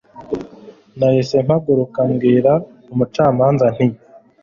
[0.97, 2.51] Nahise mpaguruka mbwira
[2.93, 3.87] umucamanza nti